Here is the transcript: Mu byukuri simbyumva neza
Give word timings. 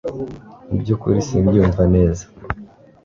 Mu 0.67 0.75
byukuri 0.81 1.19
simbyumva 1.27 1.83
neza 1.95 2.25